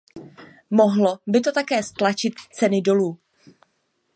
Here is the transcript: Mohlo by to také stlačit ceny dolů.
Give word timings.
Mohlo 0.77 1.11
by 1.31 1.39
to 1.41 1.51
také 1.51 1.83
stlačit 1.83 2.33
ceny 2.51 2.81
dolů. 2.81 3.17